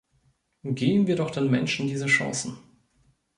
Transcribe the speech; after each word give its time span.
Geben 0.63 1.05
wir 1.05 1.15
doch 1.15 1.29
den 1.29 1.51
Menschen 1.51 1.85
diese 1.85 2.07
Chancen! 2.07 2.57